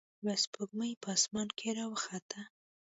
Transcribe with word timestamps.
یوه 0.23 0.35
سپوږمۍ 0.43 0.91
په 1.01 1.09
اسمان 1.17 1.47
کې 1.57 1.69
راوخته. 1.77 2.39